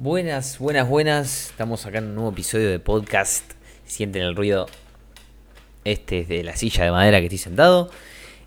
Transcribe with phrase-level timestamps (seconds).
[0.00, 1.50] Buenas, buenas, buenas.
[1.50, 3.54] Estamos acá en un nuevo episodio de podcast.
[3.84, 4.66] Sienten el ruido.
[5.82, 7.90] Este es de la silla de madera que estoy sentado.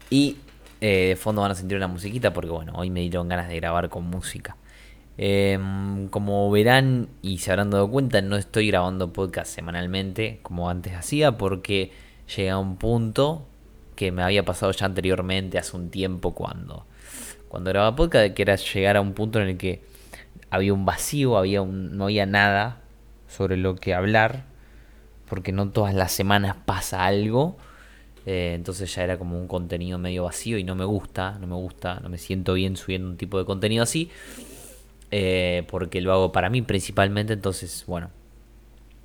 [0.10, 0.38] Y
[0.80, 3.58] eh, de fondo van a sentir una musiquita porque, bueno, hoy me dieron ganas de
[3.58, 4.56] grabar con música.
[5.18, 10.94] Em, como verán y se habrán dado cuenta, no estoy grabando podcast semanalmente como antes
[10.94, 11.92] hacía porque
[12.34, 13.46] llega un punto
[13.98, 16.86] que me había pasado ya anteriormente hace un tiempo cuando,
[17.50, 19.91] cuando grababa podcast, que era llegar a un punto en el que
[20.52, 22.82] había un vacío, había no había nada
[23.28, 24.44] sobre lo que hablar,
[25.28, 27.58] porque no todas las semanas pasa algo.
[28.28, 31.56] Eh, entonces ya era como un contenido medio vacío y no me gusta, no me
[31.56, 34.12] gusta, no me siento bien subiendo un tipo de contenido así.
[35.10, 38.12] Eh, porque lo hago para mí principalmente, entonces bueno.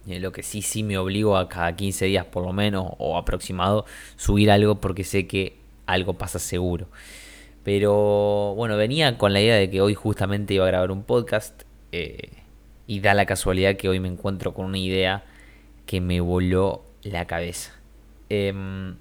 [0.09, 3.16] Eh, lo que sí, sí me obligo a cada 15 días por lo menos o
[3.19, 6.88] aproximado subir algo porque sé que algo pasa seguro.
[7.66, 11.65] Pero bueno, venía con la idea de que hoy justamente iba a grabar un podcast
[11.91, 12.30] eh,
[12.87, 15.24] y da la casualidad que hoy me encuentro con una idea
[15.85, 17.73] que me voló la cabeza.
[18.29, 18.95] Em,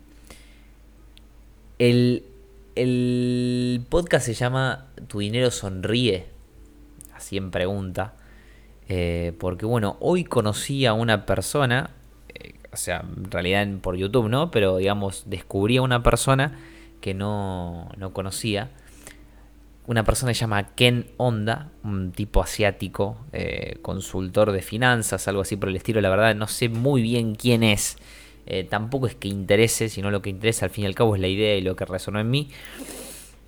[1.78, 2.24] el,
[2.74, 6.26] el podcast se llama Tu dinero sonríe,
[7.14, 8.16] así en pregunta,
[8.90, 11.92] eh, porque bueno, hoy conocí a una persona,
[12.34, 14.50] eh, o sea, en realidad por YouTube, ¿no?
[14.50, 16.58] Pero digamos, descubrí a una persona
[17.06, 18.72] que no, conocía.
[19.86, 25.56] Una persona se llama Ken Honda, un tipo asiático, eh, consultor de finanzas, algo así
[25.56, 26.02] por el estilo.
[26.02, 27.98] La verdad no sé muy bien quién es.
[28.48, 31.22] Eh, tampoco es que interese, sino lo que interesa al fin y al cabo es
[31.22, 32.50] la idea y lo que resonó en mí.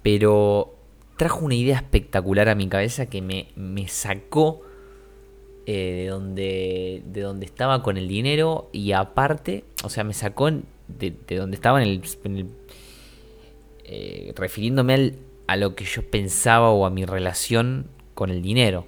[0.03, 0.75] Pero
[1.17, 4.61] trajo una idea espectacular a mi cabeza que me, me sacó
[5.65, 10.51] eh, de, donde, de donde estaba con el dinero y aparte, o sea, me sacó
[10.51, 12.01] de, donde estaba en el
[13.87, 15.13] eh, refiriéndome
[15.47, 18.85] a lo que yo pensaba o a mi relación con el dinero.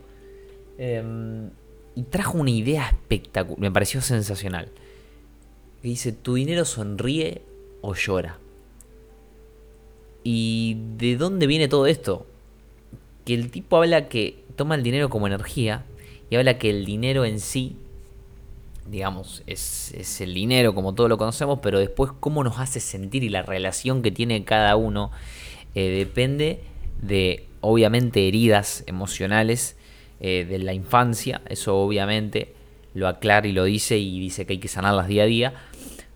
[0.78, 1.50] Em,
[1.95, 4.70] y trajo una idea espectacular, me pareció sensacional.
[5.81, 7.42] dice, tu dinero sonríe
[7.81, 8.38] o llora.
[10.23, 12.27] ¿Y de dónde viene todo esto?
[13.26, 15.86] Que el tipo habla que toma el dinero como energía
[16.30, 17.77] y habla que el dinero en sí
[18.89, 23.30] digamos, es, el dinero como todos lo conocemos, pero después cómo nos hace sentir y
[23.30, 25.11] la relación que tiene cada uno
[25.76, 26.61] eh, depende
[27.02, 29.77] de, obviamente, heridas emocionales
[30.20, 32.54] eh, de la infancia, eso obviamente
[32.94, 35.54] lo aclara y lo dice y dice que hay que sanarlas día a día,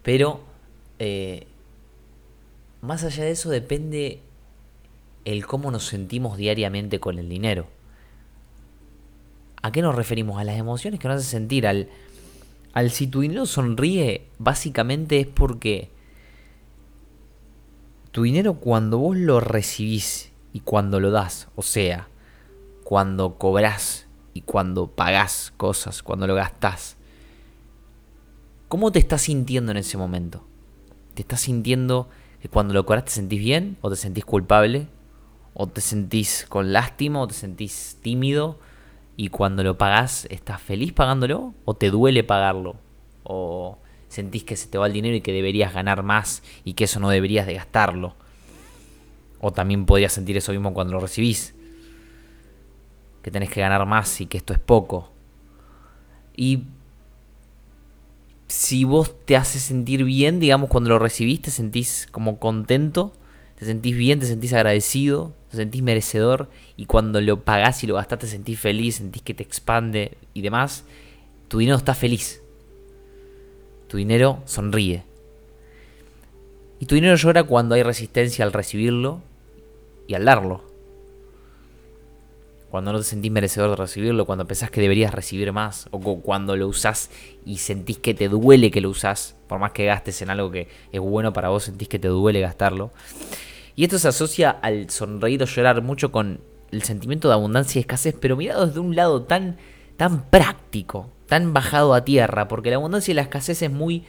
[0.01, 0.41] pero
[0.99, 1.45] eh,
[2.81, 4.19] más allá de eso depende
[5.25, 7.67] el cómo nos sentimos diariamente con el dinero.
[9.61, 10.39] ¿A qué nos referimos?
[10.39, 11.87] A las emociones que nos hace sentir, al,
[12.73, 15.91] al si tu dinero sonríe, básicamente es porque
[18.11, 22.07] tu dinero cuando vos lo recibís y cuando lo das, o sea,
[22.83, 26.97] cuando cobras y cuando pagás cosas, cuando lo gastás,
[28.67, 30.43] ¿cómo te estás sintiendo en ese momento?
[31.13, 32.09] ¿Te estás sintiendo
[32.41, 34.87] que cuando lo cobras te sentís bien o te sentís culpable?
[35.55, 38.57] ¿O te sentís con lástima o te sentís tímido?
[39.15, 42.75] Y cuando lo pagás, ¿estás feliz pagándolo o te duele pagarlo?
[43.23, 46.85] ¿O sentís que se te va el dinero y que deberías ganar más y que
[46.85, 48.15] eso no deberías de gastarlo?
[49.39, 51.53] O también podrías sentir eso mismo cuando lo recibís,
[53.21, 55.11] que tenés que ganar más y que esto es poco.
[56.35, 56.63] Y
[58.47, 63.13] si vos te haces sentir bien, digamos, cuando lo recibís, te sentís como contento,
[63.57, 67.93] te sentís bien, te sentís agradecido, te sentís merecedor y cuando lo pagás y lo
[67.93, 70.83] gastás te sentís feliz, sentís que te expande y demás,
[71.47, 72.41] tu dinero está feliz.
[73.87, 75.03] Tu dinero sonríe.
[76.79, 79.21] Y tu dinero llora cuando hay resistencia al recibirlo
[80.07, 80.63] y al darlo.
[82.71, 86.55] Cuando no te sentís merecedor de recibirlo, cuando pensás que deberías recibir más, o cuando
[86.55, 87.11] lo usás
[87.45, 90.67] y sentís que te duele que lo usás, por más que gastes en algo que
[90.91, 92.89] es bueno para vos, sentís que te duele gastarlo.
[93.75, 96.39] Y esto se asocia al sonreír o llorar mucho con
[96.71, 99.57] el sentimiento de abundancia y escasez, pero mirado desde un lado tan,
[99.97, 104.03] tan práctico, tan bajado a tierra, porque la abundancia y la escasez es muy,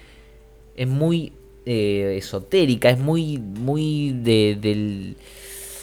[0.76, 1.32] es muy
[1.66, 5.16] eh, esotérica, es muy, muy de,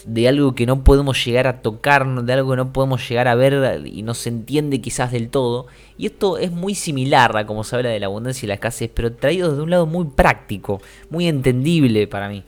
[0.06, 3.36] de algo que no podemos llegar a tocar, de algo que no podemos llegar a
[3.36, 5.68] ver y no se entiende quizás del todo.
[5.98, 8.92] Y esto es muy similar a como se habla de la abundancia y la escasez,
[8.94, 12.44] pero traído desde un lado muy práctico, muy entendible para mí.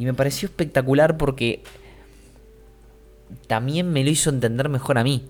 [0.00, 1.62] Y me pareció espectacular porque
[3.46, 5.26] también me lo hizo entender mejor a mí.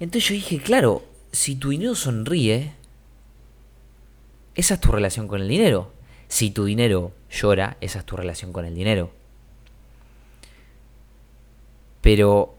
[0.00, 2.72] Entonces yo dije, claro, si tu dinero sonríe,
[4.56, 5.92] esa es tu relación con el dinero.
[6.26, 9.12] Si tu dinero llora, esa es tu relación con el dinero.
[12.00, 12.56] Pero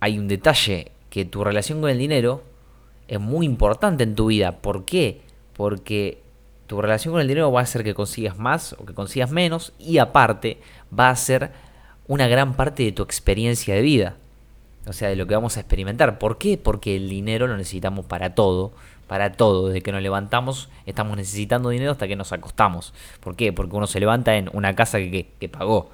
[0.00, 2.42] hay un detalle que tu relación con el dinero
[3.08, 4.60] es muy importante en tu vida.
[4.60, 5.22] ¿Por qué?
[5.56, 6.20] Porque
[6.70, 9.72] tu relación con el dinero va a hacer que consigas más o que consigas menos
[9.76, 10.60] y aparte
[10.96, 11.50] va a ser
[12.06, 14.14] una gran parte de tu experiencia de vida.
[14.86, 16.20] O sea, de lo que vamos a experimentar.
[16.20, 16.58] ¿Por qué?
[16.58, 18.70] Porque el dinero lo necesitamos para todo.
[19.08, 19.66] Para todo.
[19.66, 22.94] Desde que nos levantamos estamos necesitando dinero hasta que nos acostamos.
[23.18, 23.52] ¿Por qué?
[23.52, 25.90] Porque uno se levanta en una casa que, que pagó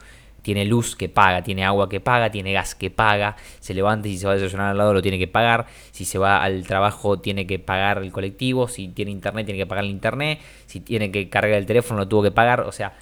[0.46, 4.12] tiene luz que paga, tiene agua que paga, tiene gas que paga, se levanta y
[4.12, 6.64] si se va a desayunar al lado lo tiene que pagar, si se va al
[6.64, 10.78] trabajo tiene que pagar el colectivo, si tiene internet tiene que pagar el internet, si
[10.78, 12.92] tiene que cargar el teléfono lo tuvo que pagar, o sea,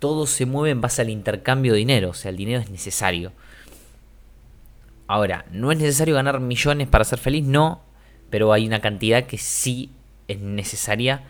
[0.00, 3.30] todo se mueve en base al intercambio de dinero, o sea, el dinero es necesario.
[5.06, 7.44] Ahora, ¿no es necesario ganar millones para ser feliz?
[7.44, 7.82] No,
[8.28, 9.92] pero hay una cantidad que sí
[10.26, 11.22] es necesaria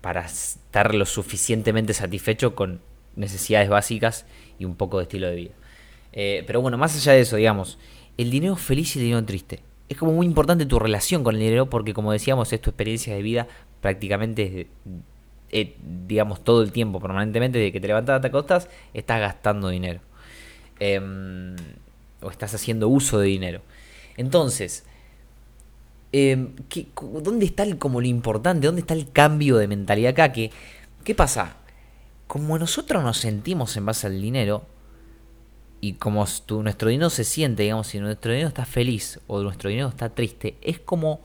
[0.00, 2.80] para estar lo suficientemente satisfecho con
[3.18, 4.24] necesidades básicas
[4.58, 5.54] y un poco de estilo de vida.
[6.12, 7.78] Eh, pero bueno, más allá de eso, digamos,
[8.16, 9.60] el dinero feliz y el dinero triste.
[9.88, 13.14] Es como muy importante tu relación con el dinero porque como decíamos, es tu experiencia
[13.14, 13.48] de vida
[13.80, 14.68] prácticamente,
[15.50, 15.76] eh,
[16.06, 20.00] digamos, todo el tiempo, permanentemente, de que te levantas te acostas, estás gastando dinero.
[20.80, 21.56] Em,
[22.20, 23.62] o estás haciendo uso de dinero.
[24.16, 24.84] Entonces,
[26.12, 26.54] em,
[27.22, 28.66] ¿dónde está el, como lo importante?
[28.66, 30.32] ¿Dónde está el cambio de mentalidad acá?
[30.32, 30.50] ¿Qué,
[31.04, 31.56] ¿Qué pasa?
[32.28, 34.64] Como nosotros nos sentimos en base al dinero,
[35.80, 39.88] y como nuestro dinero se siente, digamos, si nuestro dinero está feliz o nuestro dinero
[39.88, 41.20] está triste, es como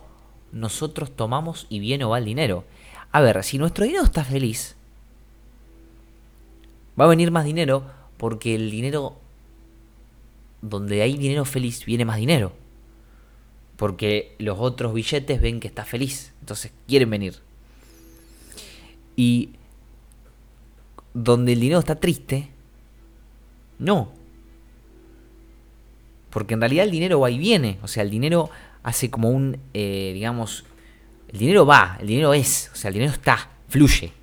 [0.51, 2.63] nosotros tomamos y viene o va el dinero.
[3.11, 4.75] A ver, si nuestro dinero está feliz,
[6.99, 7.85] va a venir más dinero
[8.17, 9.17] porque el dinero,
[10.61, 12.53] donde hay dinero feliz, viene más dinero.
[13.75, 17.41] Porque los otros billetes ven que está feliz, entonces quieren venir.
[19.15, 19.49] Y
[21.13, 22.49] donde el dinero está triste,
[23.79, 24.11] no.
[26.29, 27.77] Porque en realidad el dinero va y viene.
[27.83, 28.49] O sea, el dinero
[28.81, 30.65] hace como un, eh, digamos,
[31.29, 34.13] el dinero va, el dinero es, o sea, el dinero está, fluye.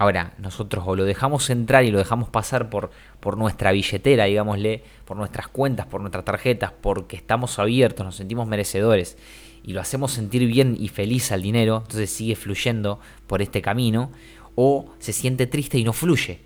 [0.00, 4.84] Ahora, nosotros o lo dejamos entrar y lo dejamos pasar por, por nuestra billetera, digámosle,
[5.04, 9.16] por nuestras cuentas, por nuestras tarjetas, porque estamos abiertos, nos sentimos merecedores
[9.64, 14.12] y lo hacemos sentir bien y feliz al dinero, entonces sigue fluyendo por este camino,
[14.60, 16.40] o se siente triste y no fluye.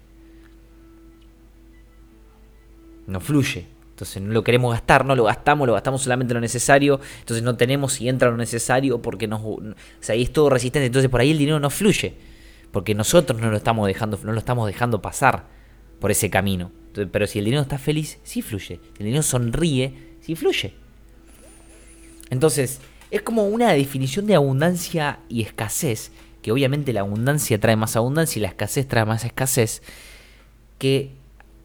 [3.06, 3.64] No fluye.
[3.88, 7.56] Entonces no lo queremos gastar, no lo gastamos, lo gastamos solamente lo necesario, entonces no
[7.56, 9.74] tenemos y entra lo necesario porque nos, o
[10.10, 12.14] ahí es todo resistente, entonces por ahí el dinero no fluye,
[12.70, 15.46] porque nosotros no lo estamos dejando, no lo estamos dejando pasar
[15.98, 16.70] por ese camino.
[17.10, 18.78] pero si el dinero está feliz, sí fluye.
[18.92, 20.74] Si el dinero sonríe, sí fluye.
[22.28, 22.80] Entonces,
[23.10, 26.12] es como una definición de abundancia y escasez
[26.42, 29.82] que obviamente la abundancia trae más abundancia y la escasez trae más escasez,
[30.78, 31.12] que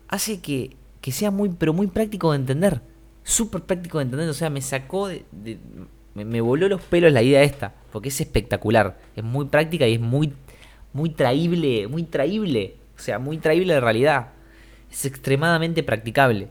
[0.07, 0.75] hace que,
[1.11, 2.81] sea muy, pero muy práctico de entender,
[3.23, 5.25] súper práctico de entender, o sea, me sacó de,
[6.13, 9.99] me, voló los pelos la idea esta, porque es espectacular, es muy práctica y es
[9.99, 10.33] muy,
[10.93, 14.29] muy traíble, muy traíble, o sea, muy traíble de realidad,
[14.91, 16.49] es extremadamente practicable,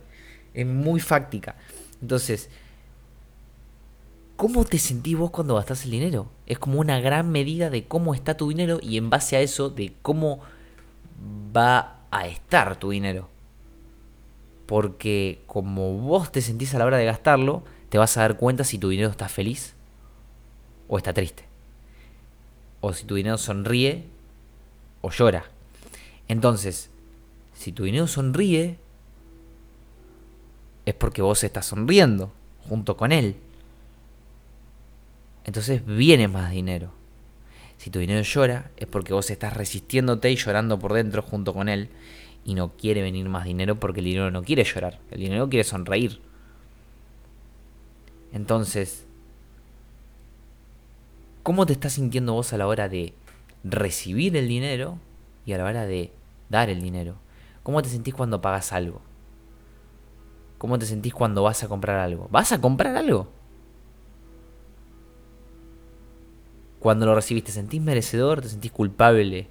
[0.52, 1.56] es muy fáctica.
[2.00, 2.50] Entonces,
[4.36, 6.28] ¿Cómo te sentís vos cuando gastás el dinero?
[6.46, 9.70] Es como una gran medida de cómo está tu dinero y en base a eso
[9.70, 10.40] de cómo
[11.56, 13.30] va a estar tu dinero.
[14.66, 18.64] Porque como vos te sentís a la hora de gastarlo, te vas a dar cuenta
[18.64, 19.72] si tu dinero está feliz
[20.86, 21.44] o está triste.
[22.82, 24.05] O si tu dinero sonríe
[25.00, 25.46] o llora.
[26.28, 26.90] Entonces,
[27.55, 28.76] si tu dinero sonríe,
[30.84, 32.32] es porque vos estás sonriendo
[32.69, 33.36] junto con él
[35.46, 36.91] entonces viene más dinero.
[37.79, 41.69] Si tu dinero llora, es porque vos estás resistiéndote y llorando por dentro junto con
[41.69, 41.88] él.
[42.44, 44.98] Y no quiere venir más dinero porque el dinero no quiere llorar.
[45.12, 46.20] El dinero quiere sonreír.
[48.32, 49.05] Entonces,
[51.44, 53.15] ¿cómo te estás sintiendo vos a la hora de
[53.62, 54.98] recibir el dinero
[55.44, 56.10] y a la hora de
[56.48, 57.15] dar el dinero?
[57.62, 59.00] ¿Cómo te sentís cuando pagas algo?
[60.58, 62.26] ¿Cómo te sentís cuando vas a comprar algo?
[62.32, 63.29] ¿Vas a comprar algo?
[66.86, 68.43] Cuando lo recibís, ¿te sentís merecedor?
[68.43, 69.48] ¿Te sentís culpable?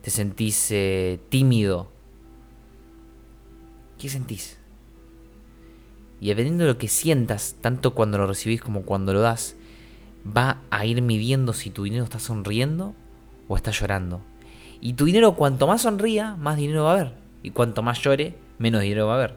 [0.00, 1.92] ¿Te sentís eh, tímido?
[4.00, 4.58] ¿Qué sentís?
[6.20, 9.54] Y dependiendo de lo que sientas, tanto cuando lo recibís como cuando lo das,
[10.26, 12.96] va a ir midiendo si tu dinero está sonriendo
[13.46, 14.20] o está llorando.
[14.80, 17.12] Y tu dinero, cuanto más sonría, más dinero va a haber.
[17.44, 19.36] Y cuanto más llore, menos dinero va a haber.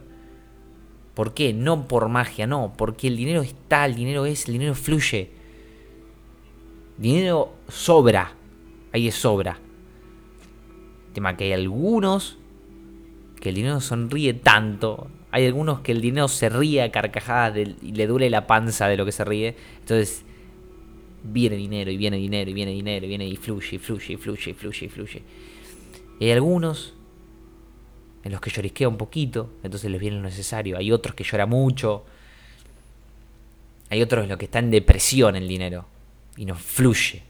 [1.14, 1.54] ¿Por qué?
[1.54, 2.74] No por magia, no.
[2.76, 5.45] Porque el dinero está, el dinero es, el dinero fluye.
[6.98, 8.34] Dinero sobra.
[8.94, 9.58] Ahí es sobra.
[11.14, 12.38] Tema que hay algunos
[13.42, 15.08] que el dinero sonríe tanto.
[15.32, 18.96] Hay algunos que el dinero se ríe a carcajadas y le duele la panza de
[18.96, 19.56] lo que se ríe.
[19.80, 20.24] Entonces
[21.24, 24.18] viene dinero y viene dinero y viene dinero y viene y fluye y fluye y
[24.18, 25.24] fluye y fluye y fluye.
[26.20, 26.94] Y hay algunos
[28.24, 30.78] en los que llorisquea un poquito, entonces les viene lo necesario.
[30.78, 32.06] Hay otros que llora mucho.
[33.90, 35.86] Hay otros en los que está en depresión el dinero
[36.36, 37.24] y no fluye.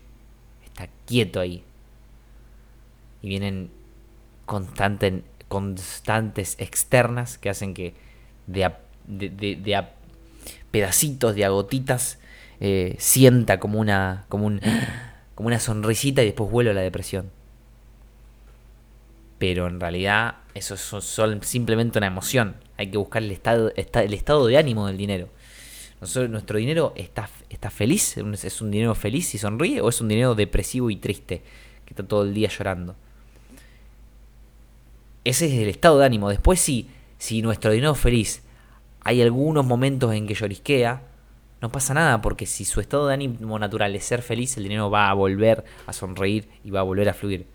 [0.65, 1.63] Está quieto ahí.
[3.21, 3.69] Y vienen
[4.45, 7.93] constantes externas que hacen que
[8.47, 8.65] de
[9.07, 9.91] de, a
[10.71, 12.19] pedacitos, de a gotitas,
[12.59, 14.61] eh, sienta como una, como, un,
[15.35, 17.31] como una sonrisita y después vuelve a la depresión.
[19.37, 20.93] Pero en realidad eso es
[21.41, 22.55] simplemente una emoción.
[22.77, 25.29] Hay que buscar el estado, el estado de ánimo del dinero.
[26.01, 30.35] Nuestro dinero está, está feliz, es un dinero feliz y sonríe, o es un dinero
[30.35, 31.41] depresivo y triste,
[31.85, 32.95] que está todo el día llorando.
[35.23, 36.29] Ese es el estado de ánimo.
[36.29, 36.87] Después, si,
[37.17, 38.43] si nuestro dinero es feliz,
[39.01, 41.01] hay algunos momentos en que llorisquea,
[41.61, 44.91] no pasa nada, porque si su estado de ánimo natural es ser feliz, el dinero
[44.91, 47.47] va a volver a sonreír y va a volver a fluir.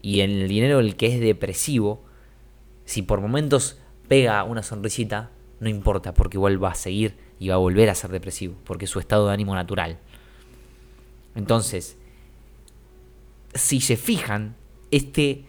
[0.00, 2.04] Y en el dinero, el que es depresivo,
[2.84, 7.54] si por momentos pega una sonrisita, no importa, porque igual va a seguir y va
[7.54, 9.98] a volver a ser depresivo, porque es su estado de ánimo natural.
[11.34, 11.96] Entonces,
[13.54, 14.56] si se fijan,
[14.90, 15.44] este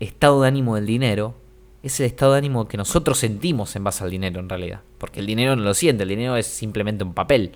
[0.00, 1.36] estado de ánimo del dinero
[1.82, 4.80] es el estado de ánimo que nosotros sentimos en base al dinero en realidad.
[4.98, 7.52] Porque el dinero no lo siente, el dinero es simplemente un papel.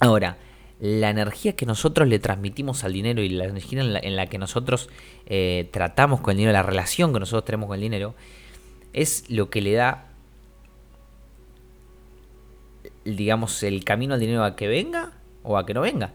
[0.00, 0.38] Ahora,
[0.80, 4.88] la energía que nosotros le transmitimos al dinero y la energía en la, que nosotros
[5.26, 8.14] eh, tratamos con el dinero, la relación que nosotros tenemos con el dinero,
[8.92, 10.07] es lo que le da,
[13.16, 15.12] digamos, el camino al dinero a que venga
[15.42, 16.12] o a que no venga.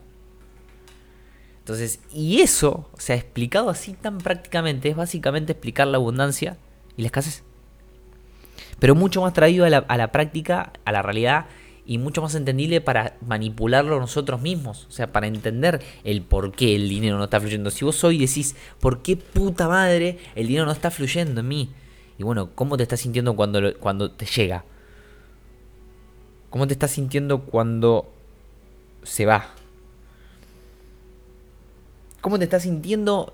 [1.60, 6.58] Entonces, y eso, o sea, explicado así tan prácticamente, es básicamente explicar la abundancia
[6.98, 7.44] y la escasez.
[8.80, 11.46] Pero mucho más traído a la, práctica, a la realidad
[11.86, 14.88] y mucho más entendible para manipularlo nosotros mismos.
[14.90, 17.72] O sea, para entender el por qué el dinero no está fluyendo.
[17.72, 21.70] Si vos hoy decís, ¿por qué puta madre el dinero no está fluyendo en mí?
[22.18, 24.66] Y bueno, ¿cómo te estás sintiendo cuando, cuando te llega?
[26.54, 28.14] ¿Cómo te estás sintiendo cuando
[29.02, 29.48] se va?
[32.22, 33.34] ¿Cómo te estás sintiendo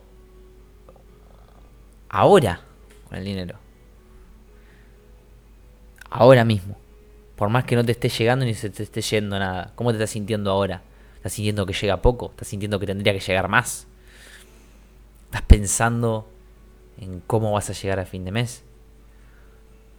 [2.08, 2.62] ahora?
[3.10, 3.58] con el dinero.
[6.10, 6.78] Ahora mismo.
[7.36, 9.74] Por más que no te esté llegando ni se te esté yendo nada.
[9.76, 10.82] ¿Cómo te estás sintiendo ahora?
[11.18, 12.28] ¿Estás sintiendo que llega poco?
[12.30, 13.86] ¿Estás sintiendo que tendría que llegar más?
[15.26, 16.26] ¿Estás pensando
[16.98, 18.64] en cómo vas a llegar a fin de mes?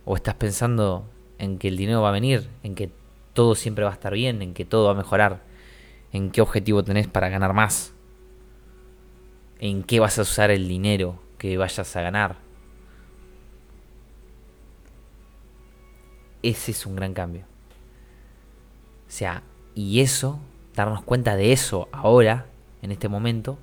[0.07, 1.05] ¿O estás pensando
[1.37, 2.49] en que el dinero va a venir?
[2.63, 2.99] ¿En que
[3.33, 4.43] todo siempre va a estar bien?
[4.43, 5.43] ¿En que todo va a mejorar?
[6.13, 7.95] ¿En qué objetivo tenés para ganar más?
[9.59, 12.51] ¿En qué vas a usar el dinero que vayas a ganar?
[16.43, 17.43] ese es un gran cambio.
[19.09, 19.43] O sea,
[19.75, 20.39] y eso,
[20.75, 22.47] darnos cuenta de eso ahora,
[22.83, 23.59] en este momento,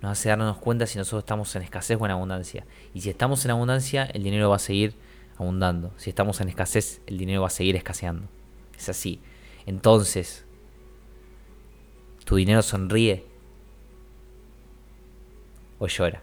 [0.00, 2.66] nos hace darnos cuenta si nosotros estamos en escasez o en abundancia.
[2.94, 4.94] Y si estamos en abundancia, el dinero va a seguir
[5.38, 5.92] abundando.
[5.96, 8.28] Si estamos en escasez, el dinero va a seguir escaseando.
[8.78, 9.20] Es así.
[9.66, 10.46] Entonces,
[12.24, 13.26] ¿tu dinero sonríe
[15.78, 16.22] o llora?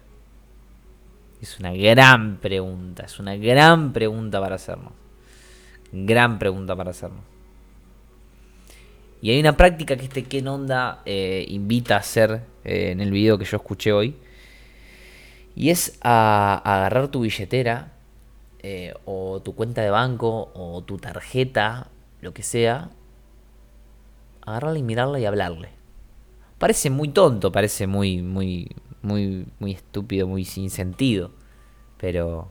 [1.40, 4.94] Es una gran pregunta, es una gran pregunta para hacernos.
[5.92, 7.22] Gran pregunta para hacernos.
[9.20, 13.10] Y hay una práctica que este Ken Onda eh, invita a hacer eh, en el
[13.10, 14.16] video que yo escuché hoy.
[15.54, 17.92] Y es a, agarrar tu billetera
[18.60, 21.90] eh, o tu cuenta de banco o tu tarjeta,
[22.26, 22.90] lo que sea.
[24.42, 25.70] Agarrarla y mirarla y hablarle.
[26.58, 28.68] Parece muy tonto, parece muy, muy,
[29.02, 31.30] muy, muy estúpido, muy sin sentido.
[31.98, 32.50] Pero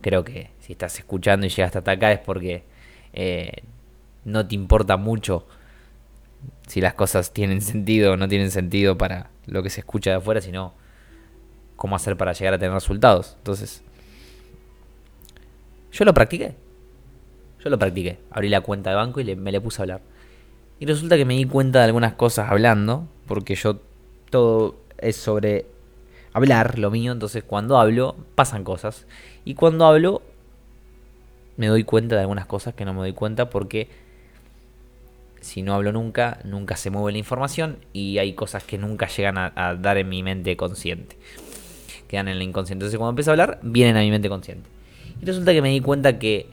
[0.00, 2.64] creo que si estás escuchando y llegaste hasta acá es porque
[3.12, 3.62] eh,
[4.24, 5.46] no te importa mucho
[6.66, 10.16] si las cosas tienen sentido o no tienen sentido para lo que se escucha de
[10.16, 10.72] afuera, sino
[11.76, 13.34] cómo hacer para llegar a tener resultados.
[13.38, 13.82] Entonces,
[15.92, 16.69] yo lo practiqué.
[17.62, 18.18] Yo lo practiqué.
[18.30, 20.00] Abrí la cuenta de banco y me le puse a hablar.
[20.78, 23.80] Y resulta que me di cuenta de algunas cosas hablando, porque yo
[24.30, 25.66] todo es sobre
[26.32, 29.06] hablar, lo mío, entonces cuando hablo pasan cosas.
[29.44, 30.22] Y cuando hablo
[31.56, 33.88] me doy cuenta de algunas cosas que no me doy cuenta porque
[35.42, 39.36] si no hablo nunca, nunca se mueve la información y hay cosas que nunca llegan
[39.36, 41.16] a, dar en mi mente consciente.
[42.08, 42.84] Quedan en la inconsciente.
[42.84, 44.68] Entonces cuando empiezo a hablar, vienen a mi mente consciente.
[45.20, 46.46] Y resulta que me di cuenta que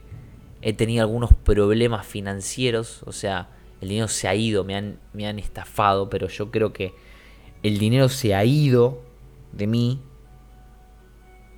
[0.62, 3.02] he tenido algunos problemas financieros.
[3.04, 3.48] O sea,
[3.80, 6.94] el dinero se ha ido, me han, me han estafado, pero yo creo que
[7.62, 9.00] el dinero se ha ido
[9.52, 10.00] de mí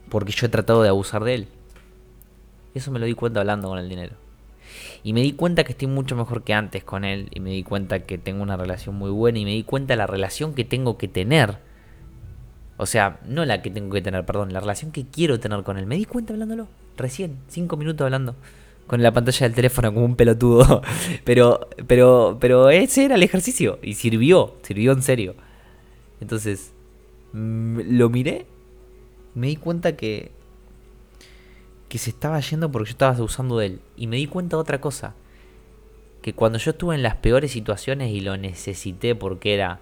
[0.09, 1.49] porque yo he tratado de abusar de él.
[2.75, 4.17] Eso me lo di cuenta hablando con el dinero.
[5.03, 7.29] Y me di cuenta que estoy mucho mejor que antes con él.
[7.33, 9.39] Y me di cuenta que tengo una relación muy buena.
[9.39, 11.59] Y me di cuenta la relación que tengo que tener.
[12.77, 15.79] O sea, no la que tengo que tener, perdón, la relación que quiero tener con
[15.79, 15.87] él.
[15.87, 16.69] Me di cuenta hablándolo.
[16.97, 18.37] Recién, cinco minutos hablando.
[18.91, 20.83] Con la pantalla del teléfono como un pelotudo.
[21.25, 23.79] Pero, pero, pero ese era el ejercicio.
[23.83, 25.37] Y sirvió, sirvió en serio.
[26.21, 26.73] Entonces,
[27.33, 28.47] mm, lo miré.
[29.35, 30.33] Me di cuenta que
[31.89, 33.81] que se estaba yendo porque yo estaba usando de él.
[33.97, 35.15] Y me di cuenta otra cosa.
[36.23, 39.81] Que cuando yo estuve en las peores situaciones y lo necesité porque era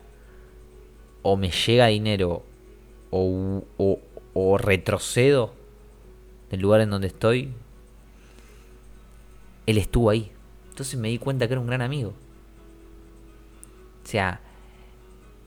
[1.22, 2.42] o me llega dinero
[3.10, 4.00] o, o,
[4.34, 5.54] o retrocedo
[6.50, 7.52] del lugar en donde estoy,
[9.68, 10.32] él estuvo ahí.
[10.70, 12.14] Entonces me di cuenta que era un gran amigo.
[14.04, 14.40] O sea,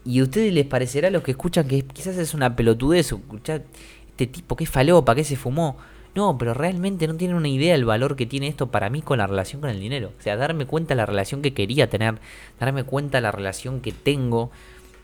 [0.05, 3.63] y a ustedes les parecerá a los que escuchan que quizás es una pelotudez, escuchar
[4.09, 5.77] este tipo que falopa, que se fumó.
[6.13, 9.19] No, pero realmente no tienen una idea del valor que tiene esto para mí con
[9.19, 10.11] la relación con el dinero.
[10.19, 12.19] O sea, darme cuenta de la relación que quería tener,
[12.59, 14.51] darme cuenta de la relación que tengo,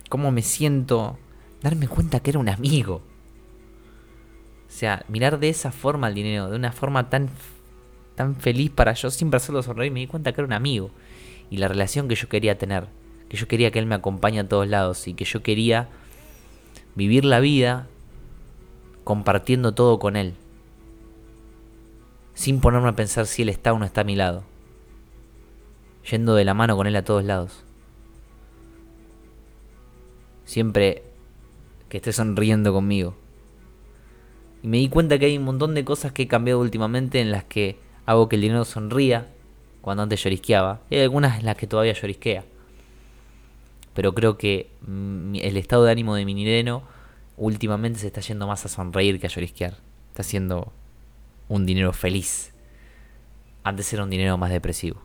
[0.10, 1.18] cómo me siento,
[1.64, 3.02] darme cuenta que era un amigo.
[4.68, 7.30] O sea, mirar de esa forma al dinero, de una forma tan,
[8.18, 10.90] tan feliz para yo, siempre hacerlo sonreír, me di cuenta que era un amigo.
[11.50, 12.88] Y la relación que yo quería tener,
[13.30, 15.88] que yo quería que él me acompañe a todos lados y que yo quería
[16.96, 17.88] vivir la vida
[19.06, 20.34] compartiendo todo con él
[22.38, 24.44] sin ponerme a pensar si él está o no está a mi lado,
[26.10, 27.64] yendo de la mano con él a todos lados.
[30.46, 31.02] Siempre
[31.90, 33.16] que esté sonriendo conmigo.
[34.62, 37.32] Y me di cuenta que hay un montón de cosas que he cambiado últimamente en
[37.32, 39.28] las que hago que el dinero sonría
[39.82, 40.82] cuando antes llorisqueaba.
[40.90, 42.44] Y hay algunas en las que todavía llorisquea.
[43.94, 46.84] Pero creo que mm, el estado de ánimo de mi dinero
[47.36, 49.78] últimamente se está yendo más a sonreír que a llorisquear.
[50.10, 50.72] Está siendo
[51.50, 52.54] un dinero feliz.
[53.64, 55.02] Antes era un dinero más depresivo.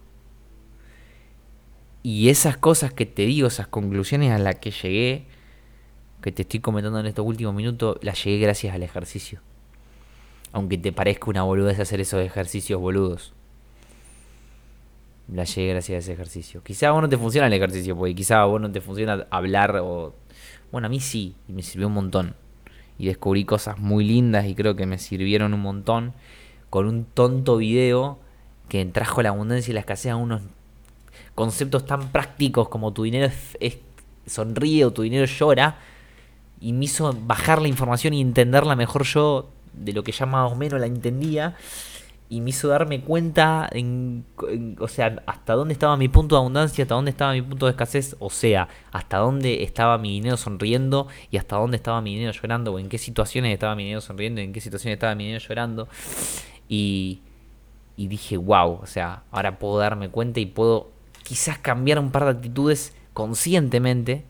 [2.04, 5.26] Y esas cosas que te digo, esas conclusiones a las que llegué,
[6.22, 9.40] que te estoy comentando en estos últimos minutos, las llegué gracias al ejercicio.
[10.52, 13.32] Aunque te parezca una boludez hacer esos ejercicios boludos.
[15.32, 16.62] Las llegué gracias a ese ejercicio.
[16.62, 19.26] Quizá a vos no te funciona el ejercicio, porque quizá a vos no te funciona
[19.30, 20.14] hablar o...
[20.70, 22.34] Bueno, a mí sí, y me sirvió un montón
[22.98, 26.12] y descubrí cosas muy lindas y creo que me sirvieron un montón
[26.70, 28.18] con un tonto video
[28.68, 30.42] que trajo la abundancia y la escasez a unos
[31.34, 33.78] conceptos tan prácticos como tu dinero es,
[34.26, 35.78] sonríe o tu dinero llora
[36.60, 40.52] y me hizo bajar la información y entenderla mejor yo de lo que ya más
[40.52, 41.56] o menos la entendía
[42.32, 44.24] y me hizo darme cuenta en,
[44.80, 47.72] o sea, hasta dónde estaba mi punto de abundancia, hasta dónde estaba mi punto de
[47.72, 52.32] escasez, o sea, hasta dónde estaba mi dinero sonriendo y hasta dónde estaba mi dinero
[52.32, 55.24] llorando, o en qué situaciones estaba mi dinero sonriendo y en qué situaciones estaba mi
[55.24, 55.88] dinero llorando.
[56.70, 57.20] Y,
[57.98, 60.90] y dije, wow, o sea, ahora puedo darme cuenta y puedo
[61.24, 64.24] quizás cambiar un par de actitudes conscientemente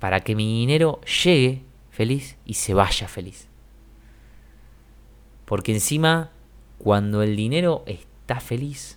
[0.00, 3.51] para que mi dinero llegue feliz y se vaya feliz.
[5.52, 6.30] Porque encima,
[6.78, 8.96] cuando el dinero está feliz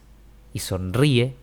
[0.53, 1.35] y sonríe,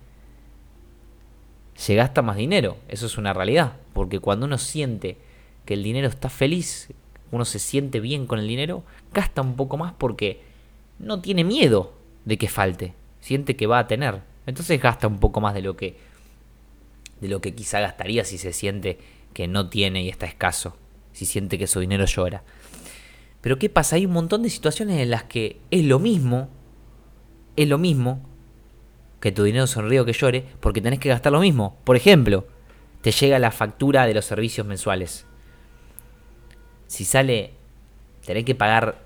[1.75, 2.79] se gasta más dinero.
[2.89, 3.75] Eso es una realidad.
[3.93, 5.19] Porque cuando uno siente
[5.67, 6.89] que el dinero está feliz,
[7.31, 10.41] uno se siente bien con el dinero, gasta un poco más porque
[10.99, 11.93] no tiene miedo
[12.25, 12.95] de que falte.
[13.21, 14.23] Siente que va a tener.
[14.47, 15.99] Entonces gasta un poco más de lo que
[17.21, 18.99] de lo que quizá gastaría si se siente
[19.35, 20.75] que no tiene y está escaso,
[21.13, 22.45] si siente que su dinero llora.
[23.43, 23.97] Pero ¿qué pasa?
[23.97, 26.49] Hay un montón de situaciones en las que es lo mismo,
[27.57, 28.23] es lo mismo
[29.21, 31.77] que tu dinero sonríe o que llore, porque tenés que gastar lo mismo.
[31.85, 32.47] Por ejemplo,
[33.03, 35.27] te llega la factura de los servicios mensuales.
[36.87, 37.53] Si sale,
[38.25, 39.05] tenés que pagar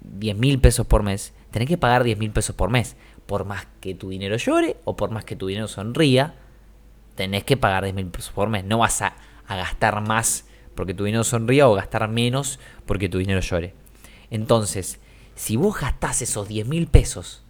[0.00, 2.96] 10 mil pesos por mes, tenés que pagar 10 mil pesos por mes.
[3.26, 6.34] Por más que tu dinero llore o por más que tu dinero sonría,
[7.16, 8.64] tenés que pagar 10 mil pesos por mes.
[8.64, 9.16] No vas a,
[9.46, 13.74] a gastar más porque tu dinero sonría o gastar menos porque tu dinero llore.
[14.30, 14.98] Entonces,
[15.34, 17.42] si vos gastás esos 10 mil pesos,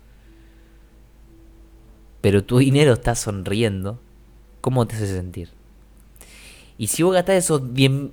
[2.20, 4.00] pero tu dinero está sonriendo,
[4.60, 5.50] ¿cómo te hace sentir?
[6.78, 7.62] Y si vos gastás esos,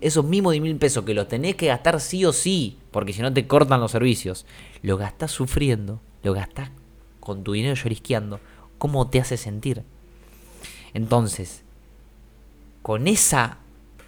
[0.02, 3.22] esos mismos 10 mil pesos que los tenés que gastar sí o sí, porque si
[3.22, 4.46] no te cortan los servicios,
[4.82, 6.72] lo gastás sufriendo, lo gastás
[7.20, 8.40] con tu dinero llorisqueando,
[8.78, 9.84] ¿cómo te hace sentir?
[10.94, 11.64] Entonces,
[12.82, 13.60] con esa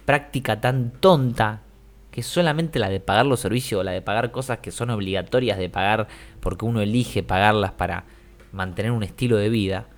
[0.04, 1.62] práctica tan tonta
[2.10, 5.58] que solamente la de pagar los servicios o la de pagar cosas que son obligatorias
[5.58, 6.08] de pagar
[6.40, 8.04] porque uno elige pagarlas para
[8.52, 9.88] mantener un estilo de vida,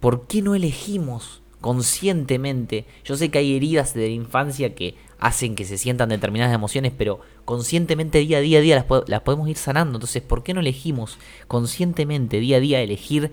[0.00, 2.84] ¿por qué no elegimos conscientemente.
[3.04, 6.92] Yo sé que hay heridas de la infancia que hacen que se sientan determinadas emociones,
[6.96, 9.96] pero conscientemente día a día, día las, las podemos ir sanando.
[9.96, 11.16] Entonces, ¿por qué no elegimos
[11.48, 13.30] conscientemente día a día elegir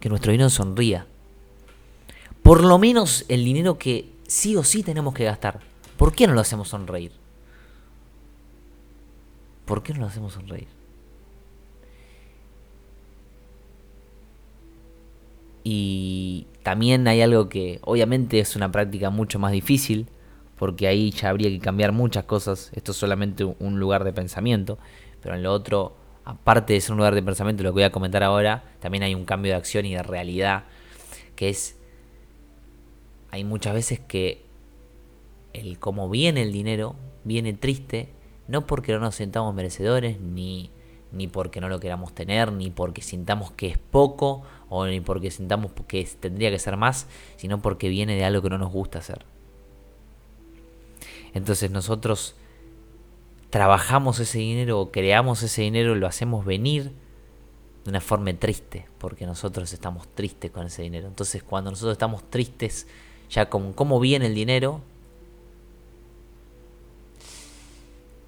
[0.00, 1.06] que nuestro dinero sonría?
[2.46, 5.58] Por lo menos el dinero que sí o sí tenemos que gastar.
[5.96, 7.10] ¿Por qué no lo hacemos sonreír?
[9.64, 10.68] ¿Por qué no lo hacemos sonreír?
[15.64, 20.06] Y también hay algo que obviamente es una práctica mucho más difícil,
[20.56, 22.70] porque ahí ya habría que cambiar muchas cosas.
[22.76, 24.78] Esto es solamente un lugar de pensamiento,
[25.20, 27.90] pero en lo otro, aparte de ser un lugar de pensamiento, lo que voy a
[27.90, 30.66] comentar ahora, también hay un cambio de acción y de realidad,
[31.34, 31.75] que es,
[33.30, 34.44] hay muchas veces que
[35.52, 38.08] el cómo viene el dinero viene triste,
[38.48, 40.70] no porque no nos sentamos merecedores, ni
[41.12, 45.30] ni porque no lo queramos tener, ni porque sintamos que es poco, o ni porque
[45.30, 48.98] sintamos que tendría que ser más, sino porque viene de algo que no nos gusta
[48.98, 49.24] hacer.
[51.32, 52.34] Entonces nosotros
[53.50, 56.92] trabajamos ese dinero o creamos ese dinero, lo hacemos venir
[57.84, 61.06] de una forma triste, porque nosotros estamos tristes con ese dinero.
[61.06, 62.86] Entonces cuando nosotros estamos tristes
[63.30, 64.80] ya con cómo viene el dinero,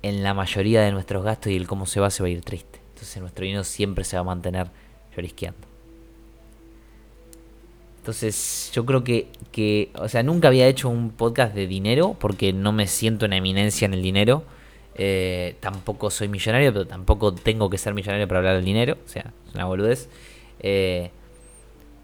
[0.02, 2.42] en la mayoría de nuestros gastos y el cómo se va se va a ir
[2.42, 2.80] triste.
[2.94, 4.68] Entonces nuestro dinero siempre se va a mantener
[5.14, 5.66] llorisqueando.
[7.98, 12.52] Entonces yo creo que, que, o sea, nunca había hecho un podcast de dinero porque
[12.52, 14.44] no me siento en eminencia en el dinero.
[14.94, 18.96] Eh, tampoco soy millonario, pero tampoco tengo que ser millonario para hablar del dinero.
[19.04, 20.08] O sea, es una boludez.
[20.61, 21.11] Eh,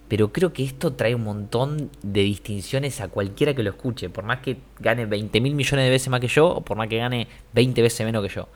[0.08, 4.10] pero creo que esto trae un montón de distinciones a cualquiera que lo escuche.
[4.10, 6.88] Por más que gane 20 mil millones de veces más que yo, o por más
[6.88, 8.48] que gane 20 veces menos que yo.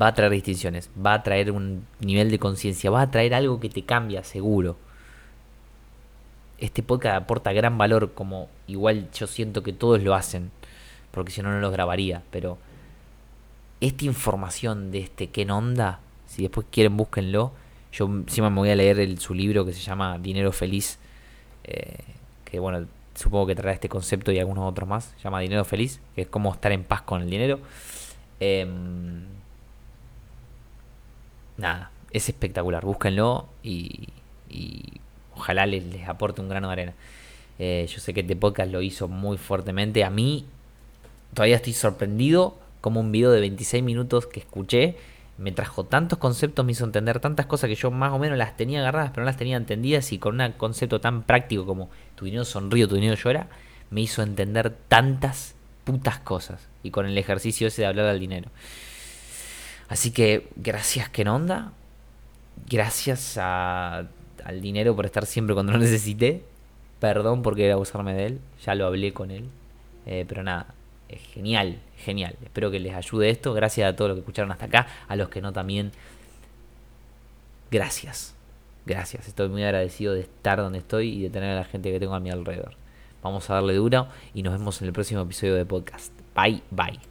[0.00, 3.60] Va a traer distinciones, va a traer un nivel de conciencia, va a traer algo
[3.60, 4.76] que te cambia, seguro.
[6.58, 10.50] Este podcast aporta gran valor, como igual yo siento que todos lo hacen,
[11.10, 12.22] porque si no, no los grabaría.
[12.30, 12.58] Pero
[13.80, 17.52] esta información de este Ken Onda, si después quieren, búsquenlo
[17.92, 20.98] yo encima me voy a leer su libro que se llama Dinero Feliz,
[21.64, 21.98] eh,
[22.44, 25.14] que bueno, supongo que traerá este concepto y algunos otros más.
[25.16, 27.60] Se llama Dinero Feliz, que es cómo estar en paz con el dinero.
[28.40, 29.24] Em,
[31.56, 32.84] nada, es espectacular.
[32.84, 34.08] Búsquenlo y,
[35.34, 36.94] ojalá les, aporte un grano de arena.
[37.58, 40.04] Eh, yo sé que este podcast lo hizo muy fuertemente.
[40.04, 40.46] A mí
[41.34, 44.96] todavía estoy sorprendido como un video de 26 minutos que escuché
[45.38, 48.56] me trajo tantos conceptos, me hizo entender tantas cosas que yo más o menos las
[48.56, 52.24] tenía agarradas, pero no las tenía entendidas y con un concepto tan práctico como tu
[52.24, 53.48] dinero sonríe, tu dinero llora,
[53.90, 58.50] me hizo entender tantas putas cosas y con el ejercicio ese de hablar al dinero.
[59.88, 61.72] Así que gracias Kenonda,
[62.68, 64.08] gracias al
[64.60, 66.42] dinero por estar siempre cuando lo necesité,
[66.98, 69.48] perdón por querer abusarme de él, ya lo hablé con él,
[70.04, 70.74] eh, pero nada,
[71.08, 72.36] es genial, genial.
[72.42, 73.52] Espero que les ayude esto.
[73.54, 74.86] Gracias a todos los que escucharon hasta acá.
[75.08, 75.92] A los que no también.
[77.70, 78.34] Gracias.
[78.86, 79.28] Gracias.
[79.28, 82.14] Estoy muy agradecido de estar donde estoy y de tener a la gente que tengo
[82.14, 82.74] a mi alrededor.
[83.22, 86.12] Vamos a darle duro y nos vemos en el próximo episodio de podcast.
[86.34, 87.08] Bye, bye.